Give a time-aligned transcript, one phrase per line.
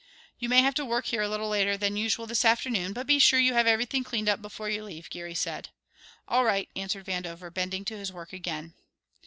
[0.39, 3.19] "You may have to work here a little later than usual this afternoon, but be
[3.19, 5.69] sure you have everything cleaned up before you leave," Geary said.
[6.27, 8.73] "All right," answered Vandover, bending to his work again.